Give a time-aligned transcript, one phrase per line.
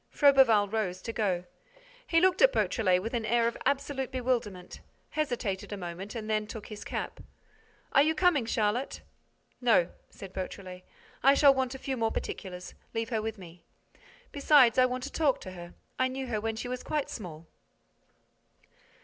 [0.11, 1.43] Froberval rose to go.
[2.07, 4.79] He looked at Beautrelet with an air of absolute bewilderment,
[5.11, 7.19] hesitated a moment and then took his cap:
[7.91, 9.01] "Are you coming, Charlotte?"
[9.61, 10.81] "No," said Beautrelet,
[11.21, 12.73] "I shall want a few more particulars.
[12.95, 13.63] Leave her with me.
[14.31, 15.75] Besides, I want to talk to her.
[15.99, 17.45] I knew her when she was quite small."